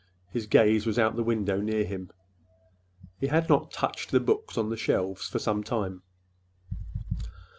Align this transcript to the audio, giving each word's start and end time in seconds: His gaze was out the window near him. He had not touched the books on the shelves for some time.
His 0.31 0.47
gaze 0.47 0.87
was 0.87 0.97
out 0.97 1.15
the 1.15 1.21
window 1.21 1.61
near 1.61 1.83
him. 1.83 2.09
He 3.19 3.27
had 3.27 3.47
not 3.47 3.69
touched 3.69 4.09
the 4.09 4.19
books 4.19 4.57
on 4.57 4.71
the 4.71 4.75
shelves 4.75 5.27
for 5.29 5.37
some 5.37 5.63
time. 5.63 6.01